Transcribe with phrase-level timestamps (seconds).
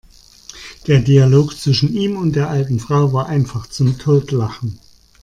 [0.87, 4.79] Der Dialog zwischen ihm und der alten Frau war einfach zum Totlachen!